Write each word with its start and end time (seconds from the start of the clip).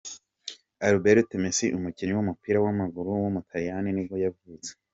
Alberto 0.87 1.33
Massi, 1.43 1.65
umukinnyi 1.77 2.13
w’umupira 2.15 2.57
w’amaguru 2.63 3.09
w’umutaliyani 3.11 3.89
nibwo 3.91 4.15
yavutse. 4.25 4.71